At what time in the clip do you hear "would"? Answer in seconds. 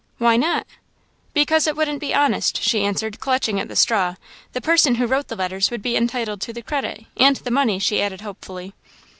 5.69-5.83